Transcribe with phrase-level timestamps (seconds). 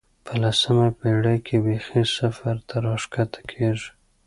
[0.25, 3.89] په لسمه پېړۍ کې بېخي صفر ته راښکته کېږي.